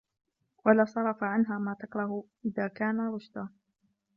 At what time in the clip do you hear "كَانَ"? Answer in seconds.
2.67-2.99